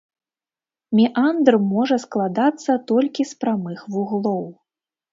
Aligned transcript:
Меандр 0.99 1.55
можа 1.75 1.97
складацца 2.05 2.81
толькі 2.95 3.29
з 3.33 3.41
прамых 3.45 3.79
вуглоў. 3.95 4.43